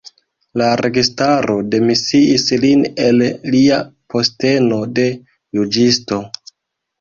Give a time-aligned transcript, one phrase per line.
[0.59, 3.21] La registaro demisiis lin el
[3.57, 3.77] lia
[4.15, 5.07] posteno de
[5.61, 6.21] juĝisto.